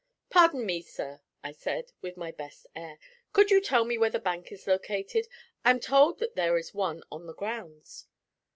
[0.31, 2.97] 'Pardon me, sir,' I said, with my best air.
[3.33, 5.27] 'Could you tell me where the bank is located?
[5.63, 8.07] I am told that there is one on the grounds.'